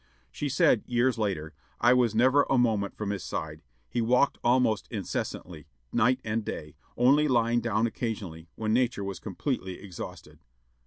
[0.31, 3.61] She said years later, "I was never a moment from his side.
[3.87, 9.73] He walked almost incessantly, night and day, only lying down occasionally, when nature was completely
[9.79, 10.39] exhausted....